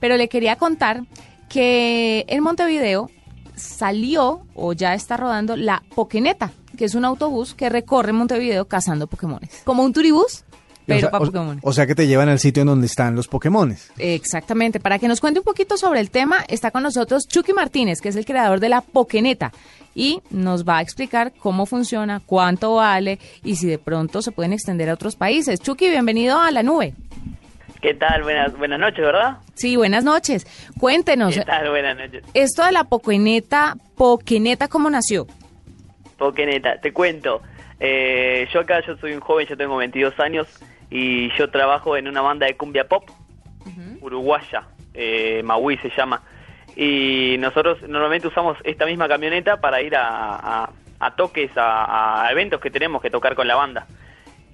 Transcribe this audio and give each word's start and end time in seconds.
Pero 0.00 0.16
le 0.16 0.28
quería 0.28 0.56
contar 0.56 1.04
que 1.48 2.24
en 2.28 2.42
Montevideo 2.42 3.10
salió 3.54 4.42
o 4.54 4.72
ya 4.72 4.94
está 4.94 5.16
rodando 5.16 5.56
la 5.56 5.82
Pokeneta, 5.94 6.52
que 6.76 6.86
es 6.86 6.94
un 6.94 7.04
autobús 7.04 7.54
que 7.54 7.68
recorre 7.68 8.12
Montevideo 8.12 8.66
cazando 8.66 9.06
Pokémones. 9.06 9.62
Como 9.64 9.84
un 9.84 9.92
turibús, 9.92 10.44
pero 10.86 10.98
o 10.98 11.00
sea, 11.00 11.10
para 11.10 11.24
Pokémon. 11.24 11.60
o 11.62 11.72
sea 11.72 11.86
que 11.86 11.94
te 11.94 12.06
llevan 12.06 12.28
al 12.28 12.38
sitio 12.38 12.62
en 12.62 12.68
donde 12.68 12.86
están 12.86 13.14
los 13.14 13.28
Pokémones. 13.28 13.92
Exactamente. 13.98 14.80
Para 14.80 14.98
que 14.98 15.08
nos 15.08 15.20
cuente 15.20 15.40
un 15.40 15.44
poquito 15.44 15.76
sobre 15.76 16.00
el 16.00 16.10
tema, 16.10 16.38
está 16.48 16.70
con 16.70 16.82
nosotros 16.82 17.28
Chucky 17.28 17.52
Martínez, 17.52 18.00
que 18.00 18.08
es 18.08 18.16
el 18.16 18.24
creador 18.24 18.60
de 18.60 18.70
la 18.70 18.80
Pokeneta. 18.80 19.52
Y 19.94 20.22
nos 20.30 20.64
va 20.64 20.78
a 20.78 20.82
explicar 20.82 21.32
cómo 21.38 21.66
funciona, 21.66 22.20
cuánto 22.24 22.76
vale 22.76 23.18
y 23.44 23.56
si 23.56 23.66
de 23.66 23.78
pronto 23.78 24.22
se 24.22 24.30
pueden 24.32 24.52
extender 24.52 24.88
a 24.88 24.94
otros 24.94 25.16
países. 25.16 25.60
Chucky, 25.60 25.90
bienvenido 25.90 26.40
a 26.40 26.50
la 26.50 26.62
nube. 26.62 26.94
¿Qué 27.80 27.94
tal? 27.94 28.22
Buenas, 28.22 28.56
buenas 28.58 28.78
noches, 28.78 28.98
¿verdad? 29.00 29.38
Sí, 29.54 29.76
buenas 29.76 30.04
noches. 30.04 30.46
Cuéntenos, 30.78 31.34
¿Qué 31.34 31.44
tal? 31.44 31.70
Buenas 31.70 31.96
noches. 31.96 32.22
esto 32.34 32.64
de 32.64 32.72
la 32.72 32.84
Pokeneta, 32.84 33.74
Pokeneta, 33.96 34.68
¿cómo 34.68 34.90
nació? 34.90 35.26
Pokeneta, 36.18 36.78
te 36.80 36.92
cuento. 36.92 37.40
Eh, 37.78 38.46
yo 38.52 38.60
acá, 38.60 38.80
yo 38.86 38.96
soy 38.98 39.12
un 39.14 39.20
joven, 39.20 39.46
yo 39.46 39.56
tengo 39.56 39.76
22 39.76 40.18
años 40.20 40.46
y 40.90 41.30
yo 41.38 41.50
trabajo 41.50 41.96
en 41.96 42.06
una 42.08 42.20
banda 42.20 42.46
de 42.46 42.56
cumbia 42.56 42.86
pop 42.86 43.08
uruguaya, 44.02 44.64
eh, 44.94 45.42
Maui 45.44 45.76
se 45.78 45.90
llama. 45.96 46.22
Y 46.76 47.36
nosotros 47.38 47.78
normalmente 47.88 48.28
usamos 48.28 48.56
esta 48.64 48.86
misma 48.86 49.08
camioneta 49.08 49.60
para 49.60 49.80
ir 49.82 49.94
a, 49.96 50.36
a- 50.64 50.70
a 51.02 51.14
toques, 51.16 51.50
a, 51.56 52.26
a 52.26 52.30
eventos 52.32 52.60
que 52.60 52.70
tenemos 52.70 53.00
que 53.00 53.10
tocar 53.10 53.34
con 53.34 53.46
la 53.48 53.56
banda. 53.56 53.86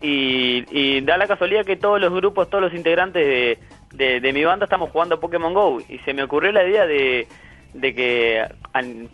Y, 0.00 0.64
y 0.70 1.00
da 1.00 1.16
la 1.16 1.26
casualidad 1.26 1.64
que 1.64 1.76
todos 1.76 2.00
los 2.00 2.12
grupos, 2.12 2.50
todos 2.50 2.62
los 2.64 2.74
integrantes 2.74 3.58
de, 3.92 4.20
de- 4.20 4.32
mi 4.32 4.44
banda 4.44 4.64
estamos 4.64 4.90
jugando 4.90 5.18
Pokémon 5.20 5.54
Go. 5.54 5.80
Y 5.88 5.98
se 6.00 6.12
me 6.12 6.22
ocurrió 6.22 6.52
la 6.52 6.64
idea 6.68 6.86
de, 6.86 7.26
de 7.72 7.94
que 7.94 8.44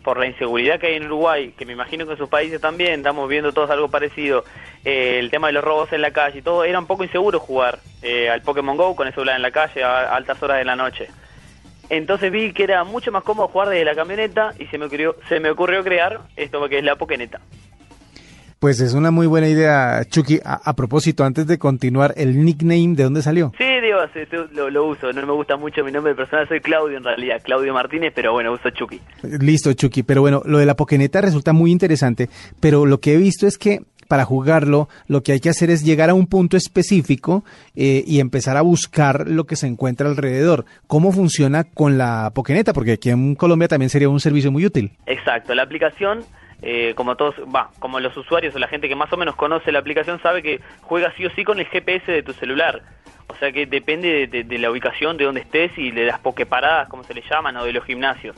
por 0.03 0.17
la 0.19 0.27
inseguridad 0.27 0.79
que 0.79 0.87
hay 0.87 0.95
en 0.95 1.05
Uruguay, 1.05 1.53
que 1.57 1.65
me 1.65 1.73
imagino 1.73 2.05
que 2.05 2.11
en 2.13 2.17
sus 2.17 2.27
países 2.29 2.59
también, 2.59 2.95
estamos 2.95 3.29
viendo 3.29 3.53
todos 3.53 3.69
algo 3.69 3.87
parecido, 3.89 4.43
eh, 4.83 5.19
el 5.19 5.31
tema 5.31 5.47
de 5.47 5.53
los 5.53 5.63
robos 5.63 5.93
en 5.93 6.01
la 6.01 6.11
calle 6.11 6.39
y 6.39 6.41
todo, 6.41 6.65
era 6.65 6.79
un 6.79 6.85
poco 6.87 7.05
inseguro 7.05 7.39
jugar 7.39 7.79
eh, 8.01 8.29
al 8.29 8.41
Pokémon 8.41 8.75
Go 8.75 8.93
con 8.95 9.07
el 9.07 9.13
celular 9.13 9.37
en 9.37 9.41
la 9.41 9.51
calle 9.51 9.83
a, 9.83 10.01
a 10.01 10.15
altas 10.17 10.43
horas 10.43 10.57
de 10.57 10.65
la 10.65 10.75
noche. 10.75 11.07
Entonces 11.89 12.31
vi 12.31 12.53
que 12.53 12.63
era 12.63 12.83
mucho 12.83 13.11
más 13.11 13.23
cómodo 13.23 13.47
jugar 13.47 13.69
desde 13.69 13.85
la 13.85 13.95
camioneta 13.95 14.53
y 14.59 14.65
se 14.67 14.77
me 14.77 14.85
ocurrió, 14.87 15.15
se 15.29 15.39
me 15.39 15.49
ocurrió 15.49 15.83
crear 15.83 16.19
esto 16.35 16.67
que 16.67 16.79
es 16.79 16.83
la 16.83 16.95
Pokéneta. 16.95 17.39
Pues 18.63 18.79
es 18.79 18.93
una 18.93 19.11
muy 19.11 19.27
buena 19.27 19.49
idea, 19.49 20.05
Chucky. 20.09 20.39
A, 20.45 20.69
a 20.69 20.73
propósito, 20.73 21.25
antes 21.25 21.45
de 21.47 21.57
continuar, 21.57 22.13
¿el 22.15 22.45
nickname 22.45 22.95
de 22.95 23.03
dónde 23.03 23.21
salió? 23.21 23.51
Sí, 23.57 23.65
digo, 23.81 23.97
sí, 24.13 24.21
lo, 24.53 24.69
lo 24.69 24.85
uso, 24.85 25.11
no 25.11 25.27
me 25.27 25.33
gusta 25.33 25.57
mucho 25.57 25.83
mi 25.83 25.91
nombre 25.91 26.15
personal, 26.15 26.47
soy 26.47 26.61
Claudio 26.61 26.95
en 26.95 27.03
realidad, 27.03 27.41
Claudio 27.43 27.73
Martínez, 27.73 28.13
pero 28.15 28.31
bueno, 28.31 28.53
uso 28.53 28.69
Chucky. 28.69 29.01
Listo, 29.41 29.73
Chucky. 29.73 30.03
Pero 30.03 30.21
bueno, 30.21 30.43
lo 30.45 30.59
de 30.59 30.65
la 30.65 30.77
Pokeneta 30.77 31.19
resulta 31.19 31.51
muy 31.51 31.73
interesante, 31.73 32.29
pero 32.61 32.85
lo 32.85 33.01
que 33.01 33.15
he 33.15 33.17
visto 33.17 33.47
es 33.47 33.57
que 33.57 33.81
para 34.07 34.23
jugarlo 34.23 34.87
lo 35.07 35.23
que 35.23 35.33
hay 35.33 35.41
que 35.41 35.49
hacer 35.49 35.69
es 35.69 35.83
llegar 35.83 36.09
a 36.09 36.13
un 36.13 36.27
punto 36.27 36.55
específico 36.55 37.43
eh, 37.75 38.05
y 38.07 38.21
empezar 38.21 38.55
a 38.55 38.61
buscar 38.61 39.27
lo 39.27 39.43
que 39.43 39.57
se 39.57 39.67
encuentra 39.67 40.07
alrededor. 40.07 40.63
¿Cómo 40.87 41.11
funciona 41.11 41.65
con 41.65 41.97
la 41.97 42.31
Pokeneta? 42.33 42.71
Porque 42.71 42.93
aquí 42.93 43.09
en 43.09 43.35
Colombia 43.35 43.67
también 43.67 43.89
sería 43.89 44.07
un 44.07 44.21
servicio 44.21 44.53
muy 44.53 44.65
útil. 44.65 44.93
Exacto, 45.05 45.53
la 45.53 45.63
aplicación, 45.63 46.19
eh, 46.63 46.93
como 46.95 47.15
todos, 47.15 47.35
va, 47.53 47.71
como 47.79 47.99
los 47.99 48.15
usuarios 48.17 48.55
o 48.55 48.59
la 48.59 48.67
gente 48.67 48.87
que 48.89 48.95
más 48.95 49.11
o 49.13 49.17
menos 49.17 49.35
conoce 49.35 49.71
la 49.71 49.79
aplicación 49.79 50.19
sabe 50.21 50.41
que 50.41 50.61
juega 50.81 51.13
sí 51.17 51.25
o 51.25 51.29
sí 51.31 51.43
con 51.43 51.59
el 51.59 51.65
GPS 51.67 52.11
de 52.11 52.23
tu 52.23 52.33
celular. 52.33 52.81
O 53.27 53.35
sea 53.35 53.51
que 53.51 53.65
depende 53.65 54.27
de, 54.27 54.43
de- 54.43 54.59
la 54.59 54.69
ubicación, 54.71 55.17
de 55.17 55.25
dónde 55.25 55.41
estés 55.41 55.71
y 55.77 55.91
de 55.91 56.05
las 56.05 56.19
pokeparadas, 56.19 56.87
como 56.89 57.03
se 57.03 57.13
le 57.13 57.23
llaman, 57.29 57.57
o 57.57 57.65
de 57.65 57.73
los 57.73 57.83
gimnasios. 57.85 58.35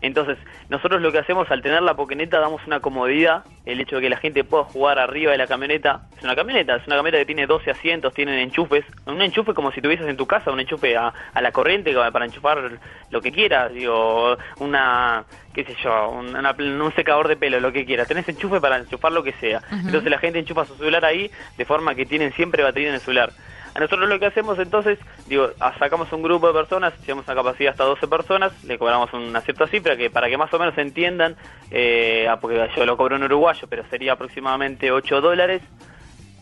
Entonces, 0.00 0.38
nosotros 0.68 1.00
lo 1.00 1.10
que 1.12 1.18
hacemos 1.18 1.50
al 1.50 1.62
tener 1.62 1.82
la 1.82 1.94
pokeneta 1.94 2.38
damos 2.38 2.60
una 2.66 2.80
comodidad, 2.80 3.44
el 3.64 3.80
hecho 3.80 3.96
de 3.96 4.02
que 4.02 4.10
la 4.10 4.16
gente 4.18 4.44
pueda 4.44 4.64
jugar 4.64 4.98
arriba 4.98 5.32
de 5.32 5.38
la 5.38 5.46
camioneta. 5.46 6.02
Es 6.16 6.22
una 6.22 6.36
camioneta, 6.36 6.76
es 6.76 6.86
una 6.86 6.96
camioneta 6.96 7.18
que 7.22 7.26
tiene 7.26 7.46
12 7.46 7.70
asientos, 7.70 8.12
tienen 8.14 8.38
enchufes, 8.38 8.84
un 9.06 9.20
enchufe 9.22 9.54
como 9.54 9.72
si 9.72 9.80
tuvieses 9.80 10.06
en 10.06 10.16
tu 10.16 10.26
casa, 10.26 10.50
un 10.50 10.60
enchufe 10.60 10.96
a, 10.96 11.12
a 11.32 11.40
la 11.42 11.52
corriente 11.52 11.94
para 12.12 12.24
enchufar 12.26 12.78
lo 13.10 13.20
que 13.20 13.32
quieras, 13.32 13.72
digo, 13.72 14.36
una, 14.58 15.24
qué 15.54 15.64
sé 15.64 15.74
yo, 15.82 16.10
un, 16.10 16.36
una- 16.36 16.54
un 16.58 16.92
secador 16.94 17.28
de 17.28 17.36
pelo, 17.36 17.58
lo 17.60 17.72
que 17.72 17.84
quieras. 17.84 18.08
Tenés 18.08 18.28
enchufe 18.28 18.60
para 18.60 18.76
enchufar 18.78 19.12
lo 19.12 19.22
que 19.22 19.32
sea. 19.34 19.62
Entonces 19.72 20.10
la 20.10 20.18
gente 20.18 20.38
enchufa 20.38 20.64
su 20.64 20.74
celular 20.76 21.04
ahí 21.04 21.30
de 21.56 21.64
forma 21.64 21.94
que 21.94 22.06
tienen 22.06 22.32
siempre 22.32 22.62
batería 22.62 22.88
en 22.88 22.94
el 22.96 23.00
celular. 23.00 23.30
A 23.76 23.78
nosotros 23.78 24.08
lo 24.08 24.18
que 24.18 24.24
hacemos 24.24 24.58
entonces, 24.58 24.98
digo, 25.26 25.50
a- 25.60 25.78
sacamos 25.78 26.10
un 26.10 26.22
grupo 26.22 26.46
de 26.46 26.54
personas, 26.54 26.94
llevamos 27.06 27.26
una 27.28 27.34
capacidad 27.36 27.72
hasta 27.72 27.84
12 27.84 28.08
personas, 28.08 28.50
le 28.62 28.78
cobramos 28.78 29.12
una 29.12 29.42
cierta 29.42 29.66
cifra 29.68 29.98
que 29.98 30.08
para 30.08 30.30
que 30.30 30.38
más 30.38 30.52
o 30.54 30.58
menos 30.58 30.78
entiendan, 30.78 31.36
eh, 31.70 32.26
ah, 32.26 32.40
porque 32.40 32.70
yo 32.74 32.86
lo 32.86 32.96
cobro 32.96 33.16
en 33.16 33.24
uruguayo, 33.24 33.68
pero 33.68 33.84
sería 33.90 34.14
aproximadamente 34.14 34.90
8 34.90 35.20
dólares 35.20 35.60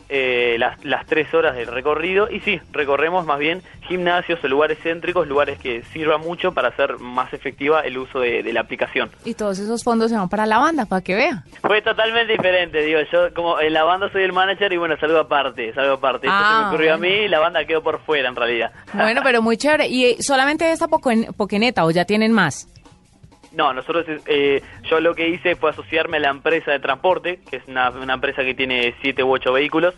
eh, 0.08 0.56
las, 0.58 0.82
las 0.84 1.06
3 1.06 1.32
horas 1.34 1.56
del 1.56 1.66
recorrido. 1.68 2.28
Y 2.30 2.40
sí, 2.40 2.60
recorremos 2.72 3.24
más 3.26 3.38
bien 3.38 3.62
gimnasios 3.88 4.42
o 4.42 4.48
lugares 4.48 4.78
céntrico, 4.82 5.24
lugares 5.24 5.58
que 5.58 5.82
sirvan 5.92 6.20
mucho 6.20 6.52
para 6.52 6.68
hacer 6.68 6.98
más 6.98 7.32
efectiva 7.32 7.80
el 7.80 7.98
uso 7.98 8.20
de, 8.20 8.42
de 8.42 8.52
la 8.52 8.60
aplicación. 8.60 9.10
Y 9.24 9.34
todos 9.34 9.58
esos 9.58 9.84
fondos 9.84 10.10
se 10.10 10.16
van 10.16 10.28
para 10.28 10.46
la 10.46 10.58
banda, 10.58 10.86
para 10.86 11.02
que 11.02 11.14
vea. 11.14 11.44
Fue 11.60 11.82
totalmente 11.82 12.32
diferente, 12.32 12.78
digo, 12.82 13.00
yo 13.12 13.32
como 13.34 13.60
en 13.60 13.72
la 13.72 13.84
banda 13.84 14.10
soy 14.10 14.22
el 14.22 14.32
manager 14.32 14.72
y 14.72 14.76
bueno, 14.76 14.96
salgo 14.98 15.18
aparte, 15.18 15.72
salgo 15.74 15.94
aparte. 15.94 16.26
Esto 16.26 16.38
se 16.38 16.44
Ah, 16.44 16.58
me 16.62 16.68
ocurrió 16.68 16.96
bueno. 16.98 17.06
a 17.06 17.10
mí 17.18 17.24
y 17.24 17.28
la 17.28 17.38
banda 17.40 17.64
quedó 17.64 17.82
por 17.82 18.00
fuera 18.00 18.28
en 18.28 18.36
realidad. 18.36 18.72
Bueno, 18.92 19.20
pero 19.24 19.42
muy 19.42 19.56
chévere. 19.56 19.86
¿Y 19.88 20.22
solamente 20.22 20.70
esta 20.72 20.88
Pokeneta 20.88 21.84
o 21.84 21.90
ya 21.90 22.04
tienen 22.04 22.32
más? 22.32 22.68
No, 23.54 23.72
nosotros, 23.72 24.04
eh, 24.26 24.62
yo 24.90 25.00
lo 25.00 25.14
que 25.14 25.28
hice 25.28 25.56
fue 25.56 25.70
asociarme 25.70 26.16
a 26.16 26.20
la 26.20 26.30
empresa 26.30 26.72
de 26.72 26.80
transporte, 26.80 27.40
que 27.48 27.56
es 27.56 27.68
una, 27.68 27.90
una 27.90 28.14
empresa 28.14 28.42
que 28.42 28.54
tiene 28.54 28.94
siete 29.00 29.22
u 29.22 29.30
ocho 29.30 29.52
vehículos, 29.52 29.94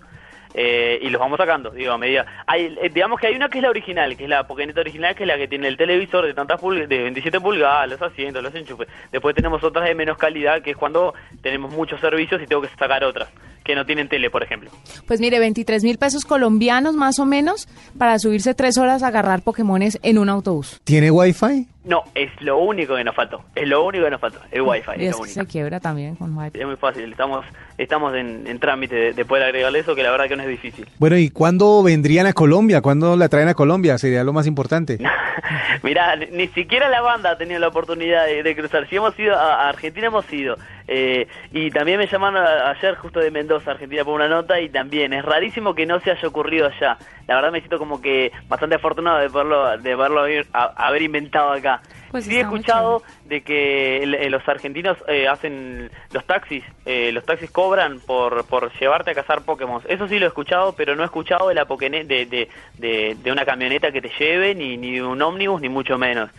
eh, 0.59 0.99
y 1.03 1.11
los 1.11 1.21
vamos 1.21 1.37
sacando, 1.37 1.71
digo, 1.71 1.93
a 1.93 1.99
medida. 1.99 2.25
Hay, 2.47 2.75
eh, 2.81 2.91
digamos 2.93 3.21
que 3.21 3.27
hay 3.27 3.37
una 3.37 3.50
que 3.50 3.59
es 3.59 3.62
la 3.62 3.69
original, 3.69 4.17
que 4.17 4.25
es 4.25 4.31
la 4.31 4.47
Pokéneta 4.47 4.81
original, 4.81 5.15
que 5.15 5.25
es 5.25 5.27
la 5.27 5.37
que 5.37 5.49
tiene 5.49 5.69
el 5.69 5.77
televisor 5.77 6.25
de 6.25 6.33
tantas 6.33 6.59
pulgadas, 6.59 6.89
de 6.89 7.03
27 7.03 7.41
pulgadas, 7.41 7.91
los 7.91 8.00
asientos, 8.00 8.43
los 8.43 8.55
enchufes. 8.55 8.89
Después 9.12 9.37
tenemos 9.37 9.62
otras 9.62 9.87
de 9.87 9.94
menos 9.94 10.17
calidad, 10.17 10.62
que 10.62 10.71
es 10.71 10.77
cuando 10.77 11.12
tenemos 11.43 11.73
muchos 11.73 12.00
servicios 12.00 12.41
y 12.43 12.47
tengo 12.47 12.62
que 12.62 12.69
sacar 12.69 13.05
otras, 13.05 13.28
que 13.65 13.75
no 13.75 13.84
tienen 13.84 14.09
tele, 14.09 14.31
por 14.31 14.43
ejemplo. 14.43 14.71
Pues 15.06 15.21
mire, 15.21 15.38
23 15.38 15.84
mil 15.84 15.99
pesos 15.99 16.25
colombianos 16.25 16.94
más 16.94 17.19
o 17.19 17.27
menos 17.27 17.69
para 17.99 18.19
subirse 18.19 18.55
tres 18.55 18.78
horas 18.78 19.03
a 19.03 19.09
agarrar 19.09 19.43
Pokémones 19.43 19.99
en 20.03 20.17
un 20.17 20.31
autobús. 20.31 20.81
¿Tiene 20.84 21.11
Wi-Fi? 21.11 21.69
No, 21.86 22.02
es 22.14 22.30
lo 22.42 22.58
único 22.58 22.97
que 22.97 23.04
nos 23.04 23.14
faltó, 23.14 23.44
es 23.54 23.66
lo 23.66 23.84
único 23.84 24.04
que 24.04 24.10
nos 24.10 24.20
faltó, 24.20 24.41
el 24.50 24.62
Wi-Fi, 24.62 24.91
Y 24.98 25.04
es 25.04 25.10
es 25.10 25.12
lo 25.12 25.16
que 25.19 25.22
único. 25.22 25.41
se 25.41 25.47
quiebra 25.47 25.78
también 25.80 26.16
con 26.16 26.36
Wi-Fi. 26.36 26.58
Es 26.60 26.66
muy 26.66 26.76
fácil, 26.76 27.10
estamos 27.12 27.44
estamos 27.78 28.14
en, 28.14 28.44
en 28.47 28.58
trámite 28.58 28.94
de, 28.97 29.12
de 29.12 29.24
poder 29.24 29.44
agregarle 29.44 29.78
eso, 29.78 29.94
que 29.94 30.02
la 30.02 30.10
verdad 30.10 30.26
que 30.28 30.36
no 30.36 30.42
es 30.42 30.48
difícil. 30.48 30.86
Bueno, 30.98 31.16
¿y 31.16 31.30
cuándo 31.30 31.82
vendrían 31.82 32.26
a 32.26 32.32
Colombia? 32.32 32.80
¿Cuándo 32.82 33.16
la 33.16 33.28
traen 33.28 33.48
a 33.48 33.54
Colombia? 33.54 33.98
Sería 33.98 34.25
lo 34.25 34.32
más 34.32 34.46
importante. 34.46 34.98
Mirá, 35.82 36.16
ni, 36.16 36.26
ni 36.26 36.48
siquiera 36.48 36.88
la 36.88 37.00
banda 37.02 37.30
ha 37.32 37.38
tenido 37.38 37.60
la 37.60 37.69
oportunidad 37.69 38.26
de, 38.26 38.42
de 38.42 38.56
cruzar. 38.56 38.88
Si 38.88 38.96
hemos 38.96 39.16
ido 39.19 39.36
a, 39.36 39.64
a 39.66 39.69
Argentina, 39.69 40.06
hemos 40.08 40.30
ido. 40.32 40.56
Eh, 40.88 41.26
y 41.52 41.70
también 41.70 41.98
me 41.98 42.06
llamaron 42.06 42.42
ayer 42.44 42.94
justo 42.96 43.20
de 43.20 43.30
Mendoza, 43.30 43.72
Argentina, 43.72 44.04
por 44.04 44.14
una 44.14 44.28
nota 44.28 44.60
y 44.60 44.69
también 44.69 45.12
es 45.12 45.25
rarísimo 45.25 45.75
que 45.75 45.84
no 45.84 46.00
se 46.00 46.12
haya 46.12 46.28
ocurrido 46.28 46.66
allá. 46.69 46.96
La 47.26 47.34
verdad 47.34 47.50
me 47.52 47.58
siento 47.58 47.78
como 47.78 48.00
que 48.00 48.30
bastante 48.48 48.76
afortunado 48.76 49.19
de 49.19 49.28
verlo, 49.28 49.76
de 49.78 49.96
verlo 49.96 50.20
haber, 50.20 50.46
a- 50.52 50.72
haber 50.86 51.02
inventado 51.02 51.52
acá. 51.52 51.75
Pues 52.10 52.25
sí 52.25 52.31
he 52.37 52.41
escuchado 52.41 53.03
de 53.25 53.41
que 53.42 54.03
el- 54.03 54.14
eh, 54.14 54.31
los 54.31 54.47
argentinos 54.48 54.97
eh, 55.09 55.28
hacen 55.28 55.91
los 56.12 56.25
taxis, 56.25 56.64
eh, 56.84 57.10
los 57.12 57.25
taxis 57.25 57.50
cobran 57.50 58.00
por, 58.00 58.44
por 58.47 58.72
llevarte 58.78 59.10
a 59.10 59.14
cazar 59.14 59.42
Pokémon. 59.42 59.82
Eso 59.88 60.09
sí 60.09 60.19
lo 60.19 60.26
he 60.26 60.28
escuchado, 60.28 60.72
pero 60.75 60.94
no 60.97 61.03
he 61.03 61.06
escuchado 61.06 61.48
de 61.48 61.54
la 61.54 61.64
de, 62.04 62.26
de, 62.26 62.48
de, 62.78 63.16
de 63.22 63.32
una 63.32 63.44
camioneta 63.44 63.91
que 63.92 64.00
te 64.00 64.10
lleve, 64.19 64.54
ni, 64.54 64.76
ni 64.76 64.92
de 64.92 65.03
un 65.03 65.20
ómnibus, 65.20 65.60
ni 65.60 65.69
mucho 65.69 65.98
menos. 65.98 66.31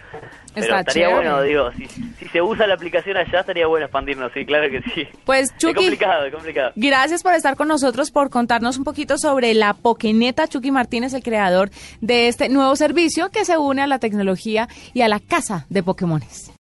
Pero 0.62 0.78
estaría 0.80 1.08
chévere. 1.08 1.16
bueno, 1.30 1.42
digo, 1.42 1.72
si, 1.74 1.88
si 1.88 2.26
se 2.30 2.42
usa 2.42 2.68
la 2.68 2.74
aplicación 2.76 3.18
allá, 3.18 3.40
estaría 3.42 3.68
bueno 3.68 3.86
expandirnos, 3.86 4.32
sí, 4.34 4.46
claro 4.46 4.70
que 4.70 4.82
sí. 4.94 5.08
Pues 5.26 5.52
Es 5.52 5.58
Chucky, 5.58 5.74
complicado, 5.76 6.26
es 6.26 6.34
complicado. 6.34 6.72
gracias 6.76 7.24
por 7.24 7.34
estar 7.34 7.56
con 7.56 7.68
nosotros, 7.68 8.12
por 8.12 8.30
contarnos 8.30 8.78
un 8.78 8.84
poquito 8.84 9.18
sobre 9.18 9.54
la 9.54 9.74
Pokeneta. 9.74 10.48
Chucky 10.48 10.72
Martínez, 10.72 11.14
el 11.14 11.24
creador 11.24 11.70
de 12.02 12.28
este 12.28 12.50
nuevo 12.50 12.76
servicio 12.76 13.30
que 13.30 13.46
se 13.46 13.58
une 13.58 13.82
a 13.82 13.88
la 13.88 14.00
tecnología 14.00 14.68
y 14.94 15.02
a 15.02 15.08
la 15.08 15.20
casa 15.20 15.66
de 15.70 15.84
Pokémones. 15.84 16.52